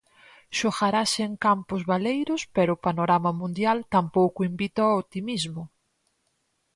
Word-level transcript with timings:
Xogarase 0.57 1.19
en 1.29 1.33
campos 1.45 1.81
baleiros 1.91 2.41
pero 2.55 2.71
o 2.73 2.81
panorama 2.85 3.31
mundial 3.41 3.77
tampouco 3.95 4.39
invita 4.51 4.79
ao 4.83 4.97
optimismo. 5.03 5.63